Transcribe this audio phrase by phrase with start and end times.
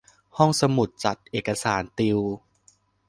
[0.03, 0.07] งาน
[0.37, 2.19] ห้องสมุด จัดเอกสาร ติว